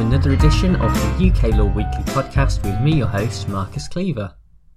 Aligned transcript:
another 0.00 0.32
edition 0.32 0.74
of 0.76 0.92
the 0.92 1.30
UK 1.30 1.54
Law 1.54 1.66
Weekly 1.66 2.02
podcast 2.06 2.64
with 2.64 2.80
me, 2.80 2.96
your 2.96 3.06
host, 3.06 3.48
Marcus 3.48 3.86
Cleaver. 3.86 4.34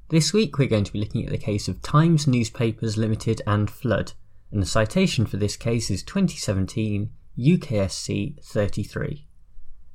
This 0.09 0.31
week 0.31 0.59
we're 0.59 0.67
going 0.67 0.83
to 0.83 0.93
be 0.93 0.99
looking 0.99 1.25
at 1.25 1.31
the 1.31 1.39
case 1.39 1.67
of 1.67 1.81
Times 1.81 2.27
Newspapers 2.27 2.97
Limited 2.97 3.41
and 3.47 3.67
Flood, 3.67 4.13
and 4.51 4.61
the 4.61 4.67
citation 4.67 5.25
for 5.25 5.37
this 5.37 5.55
case 5.55 5.89
is 5.89 6.03
2017 6.03 7.09
UKSC 7.35 8.43
33. 8.43 9.25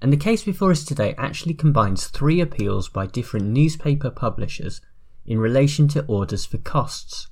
And 0.00 0.12
the 0.12 0.16
case 0.16 0.42
before 0.42 0.72
us 0.72 0.84
today 0.84 1.14
actually 1.16 1.54
combines 1.54 2.08
three 2.08 2.40
appeals 2.40 2.88
by 2.88 3.06
different 3.06 3.46
newspaper 3.46 4.10
publishers 4.10 4.80
in 5.24 5.38
relation 5.38 5.86
to 5.88 6.04
orders 6.06 6.44
for 6.44 6.58
costs. 6.58 7.28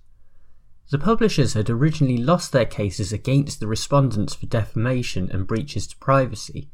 The 0.91 0.99
publishers 0.99 1.55
had 1.55 1.69
originally 1.69 2.19
lost 2.19 2.53
their 2.53 2.67
cases 2.67 3.13
against 3.13 3.59
the 3.59 3.67
respondents 3.67 4.37
for 4.37 4.47
defamation 4.47 5.29
and 5.33 5.45
breaches 5.45 5.89
to 5.89 5.97
privacy, 5.97 6.71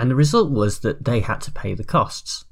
and 0.00 0.10
the 0.10 0.16
result 0.16 0.50
was 0.50 0.78
that 0.78 1.04
they 1.04 1.20
had 1.20 1.42
to 1.42 1.52
pay 1.52 1.74
the 1.74 1.84
costs. 1.84 2.46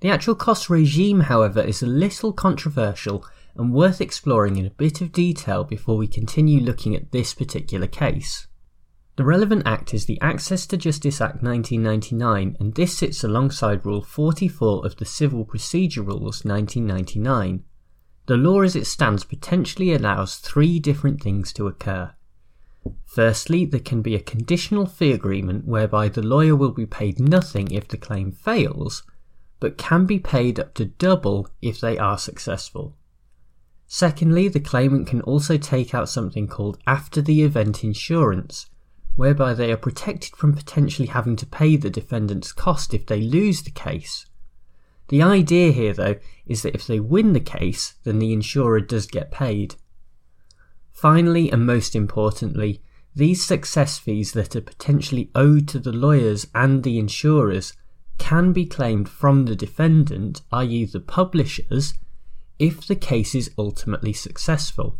The 0.00 0.08
actual 0.08 0.34
cost 0.34 0.70
regime, 0.70 1.20
however, 1.20 1.60
is 1.60 1.82
a 1.82 1.86
little 1.86 2.32
controversial 2.32 3.26
and 3.54 3.74
worth 3.74 4.00
exploring 4.00 4.56
in 4.56 4.64
a 4.64 4.70
bit 4.70 5.02
of 5.02 5.12
detail 5.12 5.64
before 5.64 5.98
we 5.98 6.06
continue 6.06 6.60
looking 6.60 6.96
at 6.96 7.12
this 7.12 7.34
particular 7.34 7.86
case. 7.86 8.46
The 9.16 9.24
relevant 9.24 9.64
act 9.66 9.92
is 9.92 10.06
the 10.06 10.18
Access 10.22 10.66
to 10.68 10.78
Justice 10.78 11.20
Act 11.20 11.42
1999, 11.42 12.56
and 12.58 12.74
this 12.74 12.96
sits 12.96 13.22
alongside 13.22 13.84
Rule 13.84 14.00
44 14.00 14.86
of 14.86 14.96
the 14.96 15.04
Civil 15.04 15.44
Procedure 15.44 16.00
Rules 16.00 16.42
1999. 16.42 17.64
The 18.24 18.38
law 18.38 18.62
as 18.62 18.74
it 18.74 18.86
stands 18.86 19.24
potentially 19.24 19.92
allows 19.92 20.36
three 20.36 20.80
different 20.80 21.22
things 21.22 21.52
to 21.52 21.66
occur. 21.66 22.14
Firstly, 23.06 23.64
there 23.64 23.80
can 23.80 24.02
be 24.02 24.14
a 24.14 24.20
conditional 24.20 24.86
fee 24.86 25.12
agreement 25.12 25.66
whereby 25.66 26.08
the 26.08 26.22
lawyer 26.22 26.56
will 26.56 26.72
be 26.72 26.86
paid 26.86 27.20
nothing 27.20 27.70
if 27.70 27.86
the 27.88 27.96
claim 27.96 28.32
fails, 28.32 29.02
but 29.60 29.78
can 29.78 30.06
be 30.06 30.18
paid 30.18 30.58
up 30.58 30.74
to 30.74 30.86
double 30.86 31.48
if 31.60 31.80
they 31.80 31.98
are 31.98 32.18
successful. 32.18 32.96
Secondly, 33.86 34.48
the 34.48 34.58
claimant 34.58 35.06
can 35.06 35.20
also 35.20 35.58
take 35.58 35.94
out 35.94 36.08
something 36.08 36.48
called 36.48 36.78
after 36.86 37.20
the 37.20 37.42
event 37.42 37.84
insurance, 37.84 38.70
whereby 39.16 39.52
they 39.52 39.70
are 39.70 39.76
protected 39.76 40.34
from 40.34 40.54
potentially 40.54 41.08
having 41.08 41.36
to 41.36 41.46
pay 41.46 41.76
the 41.76 41.90
defendant's 41.90 42.52
cost 42.52 42.94
if 42.94 43.04
they 43.04 43.20
lose 43.20 43.62
the 43.62 43.70
case. 43.70 44.26
The 45.08 45.22
idea 45.22 45.72
here, 45.72 45.92
though, 45.92 46.16
is 46.46 46.62
that 46.62 46.74
if 46.74 46.86
they 46.86 46.98
win 46.98 47.34
the 47.34 47.40
case, 47.40 47.96
then 48.04 48.18
the 48.18 48.32
insurer 48.32 48.80
does 48.80 49.06
get 49.06 49.30
paid. 49.30 49.74
Finally, 51.02 51.50
and 51.50 51.66
most 51.66 51.96
importantly, 51.96 52.80
these 53.12 53.44
success 53.44 53.98
fees 53.98 54.30
that 54.34 54.54
are 54.54 54.60
potentially 54.60 55.32
owed 55.34 55.66
to 55.66 55.80
the 55.80 55.90
lawyers 55.90 56.46
and 56.54 56.84
the 56.84 56.96
insurers 56.96 57.72
can 58.18 58.52
be 58.52 58.64
claimed 58.64 59.08
from 59.08 59.44
the 59.44 59.56
defendant, 59.56 60.42
i.e., 60.52 60.84
the 60.84 61.00
publishers, 61.00 61.94
if 62.60 62.86
the 62.86 62.94
case 62.94 63.34
is 63.34 63.50
ultimately 63.58 64.12
successful. 64.12 64.96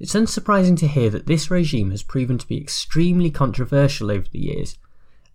It's 0.00 0.14
unsurprising 0.14 0.78
to 0.78 0.88
hear 0.88 1.10
that 1.10 1.26
this 1.26 1.50
regime 1.50 1.90
has 1.90 2.02
proven 2.02 2.38
to 2.38 2.48
be 2.48 2.56
extremely 2.58 3.30
controversial 3.30 4.10
over 4.10 4.28
the 4.32 4.38
years, 4.38 4.78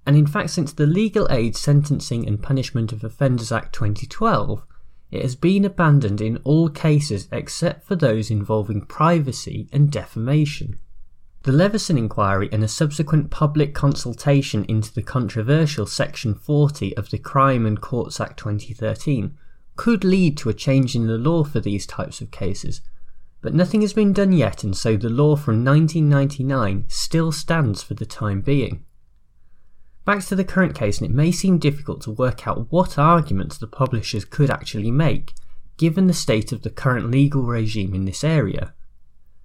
and 0.08 0.16
in 0.16 0.26
fact, 0.26 0.50
since 0.50 0.74
the 0.74 0.88
Legal 0.88 1.28
Aid 1.30 1.56
Sentencing 1.56 2.28
and 2.28 2.42
Punishment 2.42 2.92
of 2.92 3.04
Offenders 3.04 3.52
Act 3.52 3.76
2012, 3.76 4.64
it 5.12 5.22
has 5.22 5.36
been 5.36 5.66
abandoned 5.66 6.22
in 6.22 6.38
all 6.44 6.70
cases 6.70 7.28
except 7.32 7.86
for 7.86 7.96
those 7.96 8.30
involving 8.30 8.82
privacy 8.82 9.68
and 9.72 9.92
defamation. 9.92 10.80
The 11.44 11.52
Leveson 11.54 11.98
inquiry 11.98 12.50
and 12.52 12.64
a 12.64 12.68
subsequent 12.68 13.32
public 13.32 13.74
consultation 13.74 14.66
into 14.66 14.94
the 14.94 15.02
controversial 15.02 15.86
Section 15.86 16.36
40 16.36 16.96
of 16.98 17.10
the 17.10 17.18
Crime 17.18 17.66
and 17.66 17.80
Courts 17.80 18.20
Act 18.20 18.38
2013 18.40 19.38
could 19.78 20.04
lead 20.04 20.38
to 20.38 20.50
a 20.50 20.54
change 20.54 20.96
in 20.96 21.08
the 21.08 21.18
law 21.18 21.46
for 21.46 21.62
these 21.62 21.88
types 21.88 22.20
of 22.20 22.30
cases, 22.30 22.82
but 23.42 23.54
nothing 23.54 23.80
has 23.80 23.94
been 23.94 24.12
done 24.12 24.34
yet, 24.34 24.64
and 24.64 24.76
so 24.76 24.98
the 24.98 25.10
law 25.10 25.38
from 25.38 25.64
1999 25.64 26.84
still 26.90 27.32
stands 27.32 27.82
for 27.82 27.94
the 27.94 28.06
time 28.06 28.42
being. 28.42 28.84
Back 30.06 30.26
to 30.26 30.36
the 30.36 30.44
current 30.44 30.76
case, 30.76 31.00
and 31.00 31.10
it 31.10 31.14
may 31.14 31.32
seem 31.32 31.58
difficult 31.58 32.02
to 32.02 32.12
work 32.12 32.48
out 32.48 32.72
what 32.72 32.98
arguments 32.98 33.58
the 33.58 33.68
publishers 33.68 34.26
could 34.26 34.50
actually 34.50 34.92
make, 34.92 35.34
given 35.78 36.08
the 36.08 36.14
state 36.14 36.52
of 36.52 36.64
the 36.64 36.70
current 36.70 37.12
legal 37.12 37.44
regime 37.44 37.94
in 37.94 38.06
this 38.06 38.24
area. 38.24 38.74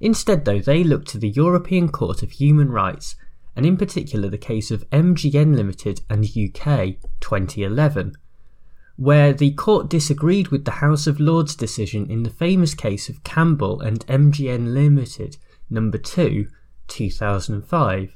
Instead, 0.00 0.44
though, 0.44 0.58
they 0.58 0.82
look 0.82 1.04
to 1.06 1.18
the 1.18 1.28
European 1.28 1.88
Court 1.88 2.22
of 2.22 2.32
Human 2.32 2.70
Rights, 2.70 3.16
and 3.56 3.64
in 3.64 3.76
particular 3.76 4.28
the 4.28 4.38
case 4.38 4.70
of 4.70 4.88
MGN 4.90 5.54
Limited 5.54 6.00
and 6.10 6.24
UK 6.24 6.96
2011, 7.20 8.16
where 8.96 9.32
the 9.32 9.52
court 9.52 9.88
disagreed 9.88 10.48
with 10.48 10.64
the 10.64 10.80
House 10.82 11.06
of 11.06 11.20
Lords 11.20 11.54
decision 11.56 12.10
in 12.10 12.22
the 12.22 12.30
famous 12.30 12.74
case 12.74 13.08
of 13.08 13.24
Campbell 13.24 13.80
and 13.80 14.06
MGN 14.06 14.72
Limited, 14.72 15.36
number 15.68 15.98
2, 15.98 16.48
2005 16.88 18.14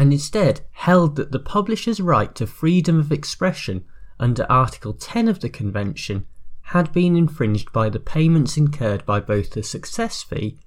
and 0.00 0.14
instead 0.14 0.62
held 0.72 1.16
that 1.16 1.30
the 1.30 1.38
publisher's 1.38 2.00
right 2.00 2.34
to 2.34 2.46
freedom 2.46 2.98
of 2.98 3.12
expression 3.12 3.84
under 4.18 4.50
Article 4.50 4.94
10 4.94 5.28
of 5.28 5.40
the 5.40 5.50
Convention 5.50 6.24
had 6.62 6.90
been 6.90 7.16
infringed 7.16 7.70
by 7.70 7.90
the 7.90 8.00
payments 8.00 8.56
incurred 8.56 9.04
by 9.04 9.20
both 9.20 9.50
the 9.50 9.62
success 9.62 10.22
fee 10.22 10.58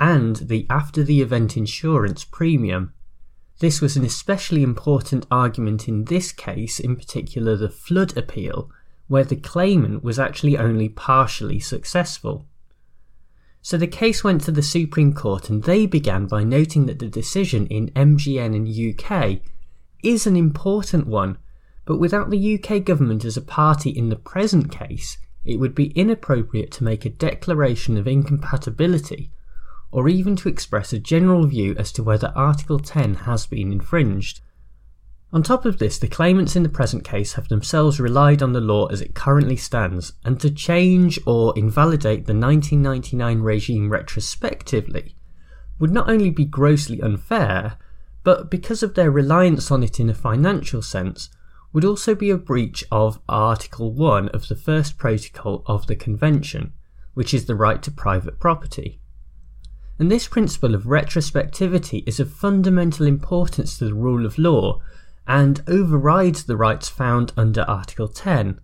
and 0.00 0.36
the 0.36 0.66
after 0.70 1.04
the 1.04 1.20
event 1.20 1.54
insurance 1.54 2.24
premium. 2.24 2.94
This 3.58 3.82
was 3.82 3.94
an 3.98 4.06
especially 4.06 4.62
important 4.62 5.26
argument 5.30 5.86
in 5.86 6.06
this 6.06 6.32
case, 6.32 6.80
in 6.80 6.96
particular 6.96 7.56
the 7.56 7.68
flood 7.68 8.16
appeal, 8.16 8.70
where 9.06 9.24
the 9.24 9.36
claimant 9.36 10.02
was 10.02 10.18
actually 10.18 10.56
only 10.56 10.88
partially 10.88 11.60
successful. 11.60 12.46
So 13.68 13.76
the 13.76 13.86
case 13.86 14.24
went 14.24 14.40
to 14.44 14.50
the 14.50 14.62
Supreme 14.62 15.12
Court 15.12 15.50
and 15.50 15.62
they 15.62 15.84
began 15.84 16.24
by 16.24 16.42
noting 16.42 16.86
that 16.86 17.00
the 17.00 17.06
decision 17.06 17.66
in 17.66 17.90
MGN 17.90 18.56
in 18.56 18.94
UK 18.94 19.40
is 20.02 20.26
an 20.26 20.36
important 20.36 21.06
one, 21.06 21.36
but 21.84 21.98
without 21.98 22.30
the 22.30 22.54
UK 22.54 22.82
government 22.82 23.26
as 23.26 23.36
a 23.36 23.42
party 23.42 23.90
in 23.90 24.08
the 24.08 24.16
present 24.16 24.72
case, 24.72 25.18
it 25.44 25.60
would 25.60 25.74
be 25.74 25.90
inappropriate 25.90 26.72
to 26.72 26.84
make 26.84 27.04
a 27.04 27.10
declaration 27.10 27.98
of 27.98 28.08
incompatibility 28.08 29.32
or 29.92 30.08
even 30.08 30.34
to 30.36 30.48
express 30.48 30.94
a 30.94 30.98
general 30.98 31.46
view 31.46 31.76
as 31.78 31.92
to 31.92 32.02
whether 32.02 32.32
Article 32.34 32.78
10 32.78 33.16
has 33.26 33.44
been 33.44 33.70
infringed. 33.70 34.40
On 35.30 35.42
top 35.42 35.66
of 35.66 35.78
this, 35.78 35.98
the 35.98 36.08
claimants 36.08 36.56
in 36.56 36.62
the 36.62 36.70
present 36.70 37.04
case 37.04 37.34
have 37.34 37.48
themselves 37.48 38.00
relied 38.00 38.42
on 38.42 38.54
the 38.54 38.62
law 38.62 38.86
as 38.86 39.02
it 39.02 39.14
currently 39.14 39.56
stands, 39.56 40.14
and 40.24 40.40
to 40.40 40.50
change 40.50 41.20
or 41.26 41.52
invalidate 41.54 42.26
the 42.26 42.34
1999 42.34 43.40
regime 43.40 43.90
retrospectively 43.90 45.14
would 45.78 45.90
not 45.92 46.08
only 46.08 46.30
be 46.30 46.46
grossly 46.46 47.00
unfair, 47.02 47.76
but 48.24 48.50
because 48.50 48.82
of 48.82 48.94
their 48.94 49.10
reliance 49.10 49.70
on 49.70 49.82
it 49.82 50.00
in 50.00 50.08
a 50.08 50.14
financial 50.14 50.80
sense, 50.80 51.28
would 51.72 51.84
also 51.84 52.14
be 52.14 52.30
a 52.30 52.38
breach 52.38 52.82
of 52.90 53.20
Article 53.28 53.92
1 53.92 54.30
of 54.30 54.48
the 54.48 54.56
first 54.56 54.96
protocol 54.96 55.62
of 55.66 55.86
the 55.86 55.94
Convention, 55.94 56.72
which 57.12 57.34
is 57.34 57.44
the 57.44 57.54
right 57.54 57.82
to 57.82 57.90
private 57.90 58.40
property. 58.40 58.98
And 59.98 60.10
this 60.10 60.26
principle 60.26 60.74
of 60.74 60.84
retrospectivity 60.84 62.02
is 62.08 62.18
of 62.18 62.32
fundamental 62.32 63.06
importance 63.06 63.76
to 63.78 63.84
the 63.84 63.94
rule 63.94 64.24
of 64.24 64.38
law 64.38 64.80
and 65.28 65.62
overrides 65.68 66.44
the 66.44 66.56
rights 66.56 66.88
found 66.88 67.32
under 67.36 67.60
Article 67.62 68.08
10. 68.08 68.58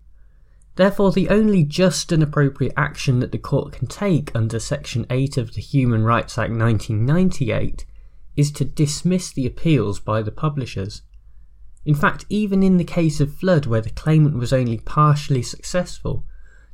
Therefore, 0.75 1.11
the 1.11 1.29
only 1.29 1.63
just 1.63 2.11
and 2.11 2.23
appropriate 2.23 2.73
action 2.75 3.19
that 3.19 3.31
the 3.31 3.37
court 3.37 3.71
can 3.71 3.87
take 3.87 4.35
under 4.35 4.59
Section 4.59 5.05
8 5.09 5.37
of 5.37 5.53
the 5.53 5.61
Human 5.61 6.03
Rights 6.03 6.37
Act 6.37 6.51
1998 6.51 7.85
is 8.35 8.51
to 8.51 8.65
dismiss 8.65 9.31
the 9.31 9.45
appeals 9.45 9.99
by 9.99 10.21
the 10.21 10.31
publishers. 10.31 11.03
In 11.85 11.95
fact, 11.95 12.25
even 12.29 12.63
in 12.63 12.77
the 12.77 12.83
case 12.83 13.21
of 13.21 13.33
Flood, 13.33 13.67
where 13.67 13.79
the 13.79 13.91
claimant 13.91 14.35
was 14.35 14.51
only 14.51 14.79
partially 14.79 15.43
successful, 15.43 16.25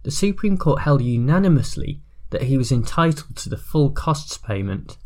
the 0.04 0.10
Supreme 0.10 0.58
Court 0.58 0.82
held 0.82 1.02
unanimously 1.02 2.02
that 2.32 2.44
he 2.44 2.58
was 2.58 2.72
entitled 2.72 3.36
to 3.36 3.50
the 3.50 3.58
full 3.58 3.92
costs 3.92 4.38
payment. 4.38 4.98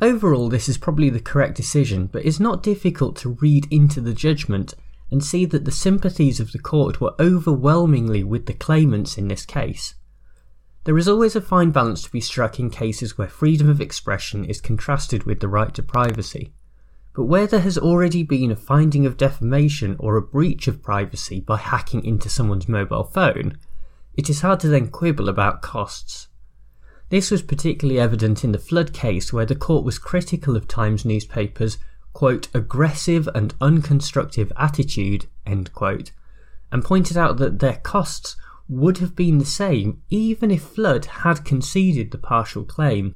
Overall, 0.00 0.50
this 0.50 0.68
is 0.68 0.76
probably 0.76 1.08
the 1.08 1.20
correct 1.20 1.56
decision, 1.56 2.06
but 2.06 2.24
it's 2.24 2.40
not 2.40 2.62
difficult 2.62 3.16
to 3.16 3.38
read 3.40 3.66
into 3.70 4.00
the 4.00 4.12
judgment 4.12 4.74
and 5.10 5.24
see 5.24 5.46
that 5.46 5.64
the 5.64 5.70
sympathies 5.70 6.38
of 6.38 6.52
the 6.52 6.58
court 6.58 7.00
were 7.00 7.14
overwhelmingly 7.18 8.22
with 8.22 8.46
the 8.46 8.52
claimants 8.52 9.16
in 9.16 9.28
this 9.28 9.46
case. 9.46 9.94
There 10.84 10.98
is 10.98 11.08
always 11.08 11.34
a 11.34 11.40
fine 11.40 11.70
balance 11.70 12.02
to 12.02 12.12
be 12.12 12.20
struck 12.20 12.60
in 12.60 12.70
cases 12.70 13.16
where 13.16 13.28
freedom 13.28 13.68
of 13.68 13.80
expression 13.80 14.44
is 14.44 14.60
contrasted 14.60 15.24
with 15.24 15.40
the 15.40 15.48
right 15.48 15.74
to 15.74 15.82
privacy. 15.82 16.52
But 17.14 17.24
where 17.24 17.46
there 17.46 17.60
has 17.60 17.78
already 17.78 18.22
been 18.22 18.50
a 18.50 18.56
finding 18.56 19.06
of 19.06 19.16
defamation 19.16 19.96
or 19.98 20.16
a 20.16 20.22
breach 20.22 20.68
of 20.68 20.82
privacy 20.82 21.40
by 21.40 21.56
hacking 21.56 22.04
into 22.04 22.28
someone's 22.28 22.68
mobile 22.68 23.04
phone, 23.04 23.58
it 24.14 24.28
is 24.28 24.42
hard 24.42 24.60
to 24.60 24.68
then 24.68 24.88
quibble 24.88 25.28
about 25.28 25.62
costs. 25.62 26.28
This 27.08 27.30
was 27.30 27.42
particularly 27.42 28.00
evident 28.00 28.42
in 28.42 28.52
the 28.52 28.58
Flood 28.58 28.92
case, 28.92 29.32
where 29.32 29.46
the 29.46 29.54
court 29.54 29.84
was 29.84 29.98
critical 29.98 30.56
of 30.56 30.66
Times 30.66 31.04
newspapers, 31.04 31.78
quote, 32.12 32.48
aggressive 32.54 33.28
and 33.34 33.54
unconstructive 33.60 34.50
attitude, 34.56 35.26
end 35.44 35.72
quote, 35.72 36.10
and 36.72 36.84
pointed 36.84 37.16
out 37.16 37.36
that 37.36 37.60
their 37.60 37.76
costs 37.76 38.36
would 38.68 38.98
have 38.98 39.14
been 39.14 39.38
the 39.38 39.44
same 39.44 40.02
even 40.10 40.50
if 40.50 40.62
Flood 40.62 41.04
had 41.04 41.44
conceded 41.44 42.10
the 42.10 42.18
partial 42.18 42.64
claim. 42.64 43.14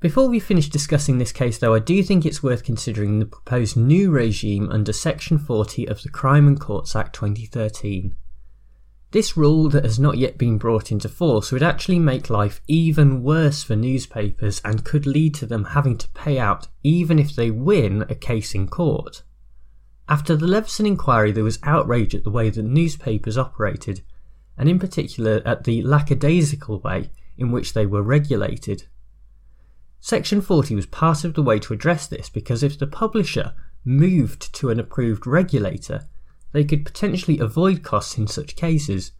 Before 0.00 0.28
we 0.28 0.40
finish 0.40 0.68
discussing 0.68 1.18
this 1.18 1.32
case, 1.32 1.58
though, 1.58 1.74
I 1.74 1.80
do 1.80 2.02
think 2.02 2.24
it's 2.24 2.42
worth 2.42 2.64
considering 2.64 3.18
the 3.18 3.26
proposed 3.26 3.76
new 3.76 4.10
regime 4.10 4.68
under 4.70 4.92
Section 4.92 5.38
40 5.38 5.86
of 5.86 6.02
the 6.02 6.08
Crime 6.08 6.46
and 6.46 6.60
Courts 6.60 6.96
Act 6.96 7.14
2013. 7.14 8.14
This 9.10 9.38
rule 9.38 9.70
that 9.70 9.84
has 9.84 9.98
not 9.98 10.18
yet 10.18 10.36
been 10.36 10.58
brought 10.58 10.92
into 10.92 11.08
force 11.08 11.50
would 11.50 11.62
actually 11.62 11.98
make 11.98 12.28
life 12.28 12.60
even 12.68 13.22
worse 13.22 13.62
for 13.62 13.74
newspapers 13.74 14.60
and 14.64 14.84
could 14.84 15.06
lead 15.06 15.34
to 15.36 15.46
them 15.46 15.64
having 15.64 15.96
to 15.96 16.08
pay 16.10 16.38
out 16.38 16.68
even 16.82 17.18
if 17.18 17.34
they 17.34 17.50
win 17.50 18.02
a 18.10 18.14
case 18.14 18.54
in 18.54 18.68
court. 18.68 19.22
After 20.10 20.36
the 20.36 20.46
Leveson 20.46 20.84
inquiry, 20.84 21.32
there 21.32 21.44
was 21.44 21.58
outrage 21.62 22.14
at 22.14 22.24
the 22.24 22.30
way 22.30 22.50
that 22.50 22.62
newspapers 22.62 23.38
operated, 23.38 24.02
and 24.58 24.68
in 24.68 24.78
particular 24.78 25.40
at 25.46 25.64
the 25.64 25.82
lackadaisical 25.82 26.80
way 26.80 27.10
in 27.38 27.50
which 27.50 27.72
they 27.72 27.86
were 27.86 28.02
regulated. 28.02 28.88
Section 30.00 30.42
40 30.42 30.74
was 30.74 30.86
part 30.86 31.24
of 31.24 31.32
the 31.32 31.42
way 31.42 31.58
to 31.58 31.72
address 31.72 32.06
this 32.06 32.28
because 32.28 32.62
if 32.62 32.78
the 32.78 32.86
publisher 32.86 33.54
moved 33.84 34.54
to 34.54 34.68
an 34.68 34.78
approved 34.78 35.26
regulator, 35.26 36.06
they 36.52 36.64
could 36.64 36.84
potentially 36.84 37.38
avoid 37.38 37.82
costs 37.82 38.16
in 38.16 38.26
such 38.26 38.56
cases. 38.56 39.12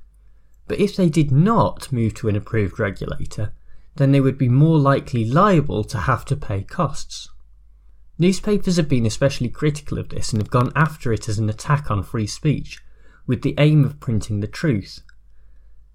But 0.67 0.81
if 0.81 0.97
they 0.97 1.09
did 1.09 1.31
not 1.31 1.93
move 1.93 2.15
to 2.15 2.29
an 2.29 2.37
approved 2.37 2.79
regulator, 2.79 3.53
then 3.97 4.13
they 4.13 4.21
would 4.21 4.39
be 4.39 4.49
more 4.49 4.79
likely 4.79 5.25
liable 5.25 5.85
to 5.85 5.99
have 5.99 6.25
to 6.27 6.37
pay 6.37 6.63
costs. 6.63 7.29
Newspapers 8.19 8.77
have 8.77 8.89
been 8.89 9.07
especially 9.07 9.49
critical 9.49 9.99
of 9.99 10.09
this 10.09 10.33
and 10.33 10.43
have 10.43 10.51
gone 10.51 10.73
after 10.75 11.13
it 11.13 11.29
as 11.29 11.39
an 11.39 11.49
attack 11.49 11.91
on 11.91 12.03
free 12.03 12.27
speech, 12.27 12.83
with 13.27 13.43
the 13.43 13.55
aim 13.59 13.85
of 13.85 14.01
printing 14.01 14.41
the 14.41 14.47
truth. 14.47 15.01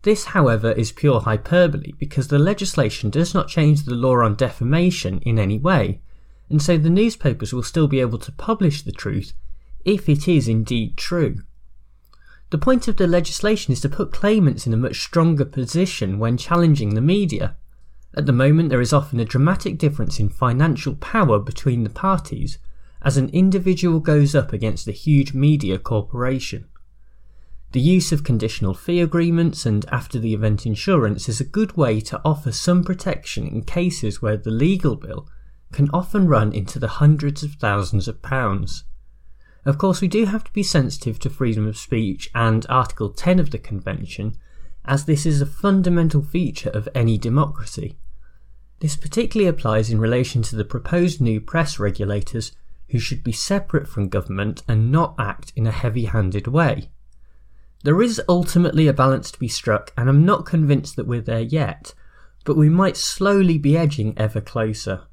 This, 0.04 0.26
however, 0.26 0.72
is 0.74 0.92
pure 0.92 1.22
hyperbole 1.22 1.94
because 1.98 2.28
the 2.28 2.40
legislation 2.40 3.10
does 3.10 3.34
not 3.34 3.48
change 3.48 3.84
the 3.84 3.96
law 3.96 4.18
on 4.22 4.36
defamation 4.36 5.20
in 5.20 5.40
any 5.40 5.58
way, 5.58 6.02
and 6.50 6.62
so 6.62 6.78
the 6.78 6.90
newspapers 6.90 7.54
will 7.54 7.64
still 7.64 7.88
be 7.88 8.02
able 8.02 8.20
to 8.20 8.32
publish 8.34 8.82
the 8.82 8.92
truth 8.92 9.34
if 9.86 10.08
it 10.08 10.28
is 10.28 10.48
indeed 10.48 10.98
true. 10.98 11.38
The 12.50 12.58
point 12.58 12.88
of 12.88 12.98
the 12.98 13.08
legislation 13.08 13.74
is 13.74 13.82
to 13.82 13.90
put 13.90 14.14
claimants 14.14 14.68
in 14.68 14.74
a 14.74 14.78
much 14.78 15.02
stronger 15.02 15.46
position 15.46 16.20
when 16.20 16.38
challenging 16.38 16.94
the 16.94 17.02
media. 17.02 17.56
At 18.16 18.28
the 18.28 18.32
moment, 18.32 18.70
there 18.70 18.82
is 18.82 18.94
often 18.94 19.20
a 19.20 19.26
dramatic 19.26 19.80
difference 19.80 20.20
in 20.20 20.30
financial 20.30 20.96
power 20.96 21.40
between 21.40 21.84
the 21.84 21.90
parties 21.90 22.60
as 23.02 23.18
an 23.18 23.30
individual 23.30 24.00
goes 24.00 24.36
up 24.36 24.54
against 24.54 24.88
a 24.88 24.92
huge 24.92 25.34
media 25.34 25.80
corporation. 25.80 26.68
The 27.72 27.82
use 27.82 28.12
of 28.12 28.24
conditional 28.24 28.76
fee 28.76 29.02
agreements 29.02 29.66
and 29.66 29.84
after 29.92 30.20
the 30.20 30.36
event 30.36 30.68
insurance 30.68 31.28
is 31.28 31.42
a 31.42 31.46
good 31.46 31.76
way 31.76 32.00
to 32.02 32.22
offer 32.24 32.52
some 32.52 32.84
protection 32.84 33.48
in 33.48 33.64
cases 33.64 34.22
where 34.22 34.38
the 34.38 34.52
legal 34.52 34.96
bill 34.96 35.28
can 35.72 35.90
often 35.92 36.28
run 36.28 36.54
into 36.54 36.78
the 36.78 36.88
hundreds 36.88 37.42
of 37.42 37.54
thousands 37.54 38.08
of 38.08 38.22
pounds. 38.22 38.84
Of 39.65 39.77
course, 39.77 40.01
we 40.01 40.07
do 40.07 40.25
have 40.25 40.44
to 40.44 40.54
be 40.54 40.63
sensitive 40.63 41.19
to 41.19 41.30
freedom 41.30 41.68
of 41.68 41.77
speech 41.77 42.30
and 42.36 42.65
Article 42.68 43.10
10 43.10 43.39
of 43.39 43.51
the 43.51 43.57
Convention, 43.57 44.36
as 44.86 45.06
this 45.06 45.25
is 45.25 45.42
a 45.42 45.45
fundamental 45.45 46.21
feature 46.21 46.69
of 46.69 46.89
any 46.94 47.18
democracy. 47.18 47.98
This 48.80 48.98
particularly 48.98 49.48
applies 49.48 49.89
in 49.89 50.00
relation 50.00 50.42
to 50.44 50.57
the 50.57 50.65
proposed 50.65 51.21
new 51.21 51.39
press 51.39 51.80
regulators 51.80 52.51
who 52.89 53.00
should 53.00 53.24
be 53.24 53.31
separate 53.31 53.88
from 53.88 54.10
government 54.10 54.62
and 54.68 54.92
not 54.92 55.15
act 55.18 55.54
in 55.56 55.65
a 55.65 55.71
heavy 55.71 56.06
handed 56.06 56.48
way. 56.48 56.89
There 57.83 58.01
is 58.01 58.21
ultimately 58.27 58.88
a 58.88 58.94
balance 58.94 59.31
to 59.31 59.39
be 59.39 59.48
struck, 59.48 59.94
and 59.98 60.10
I'm 60.10 60.25
not 60.25 60.45
convinced 60.45 60.98
that 60.98 61.07
we're 61.07 61.21
there 61.21 61.42
yet, 61.42 61.94
but 62.44 62.57
we 62.57 62.69
might 62.69 62.98
slowly 62.98 63.57
be 63.57 63.77
edging 63.77 64.13
ever 64.18 64.42
closer. 64.42 65.04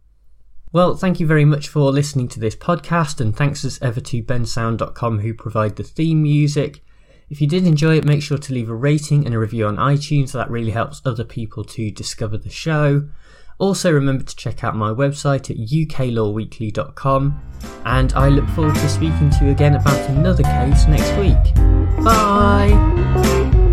Well, 0.72 0.94
thank 0.94 1.18
you 1.18 1.26
very 1.26 1.44
much 1.44 1.68
for 1.68 1.90
listening 1.90 2.28
to 2.28 2.40
this 2.40 2.54
podcast, 2.54 3.20
and 3.20 3.36
thanks 3.36 3.64
as 3.64 3.80
ever 3.82 4.00
to 4.00 4.22
bensound.com 4.22 5.18
who 5.18 5.34
provide 5.34 5.74
the 5.76 5.82
theme 5.82 6.22
music. 6.22 6.84
If 7.28 7.40
you 7.40 7.48
did 7.48 7.66
enjoy 7.66 7.96
it, 7.96 8.04
make 8.04 8.22
sure 8.22 8.38
to 8.38 8.54
leave 8.54 8.70
a 8.70 8.74
rating 8.74 9.26
and 9.26 9.34
a 9.34 9.38
review 9.38 9.66
on 9.66 9.76
iTunes, 9.76 10.32
that 10.32 10.50
really 10.50 10.70
helps 10.70 11.02
other 11.04 11.24
people 11.24 11.64
to 11.64 11.90
discover 11.90 12.38
the 12.38 12.50
show. 12.50 13.08
Also, 13.58 13.92
remember 13.92 14.24
to 14.24 14.36
check 14.36 14.64
out 14.64 14.76
my 14.76 14.90
website 14.90 15.50
at 15.50 15.56
uklawweekly.com, 15.56 17.40
and 17.84 18.12
I 18.14 18.28
look 18.28 18.48
forward 18.50 18.76
to 18.76 18.88
speaking 18.88 19.30
to 19.30 19.44
you 19.44 19.50
again 19.50 19.74
about 19.74 20.08
another 20.08 20.44
case 20.44 20.86
next 20.86 21.16
week. 21.18 21.54
Bye! 22.04 23.69